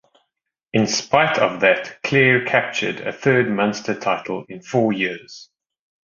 In 0.73 0.87
spite 0.87 1.37
of 1.37 1.59
that 1.59 2.01
Clare 2.01 2.43
captured 2.43 3.01
a 3.01 3.13
third 3.13 3.51
Munster 3.51 3.93
title 3.93 4.45
in 4.49 4.63
four 4.63 4.91
years. 4.91 5.51